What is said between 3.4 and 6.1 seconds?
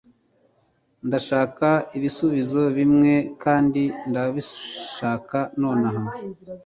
kandi ndabishaka nonaha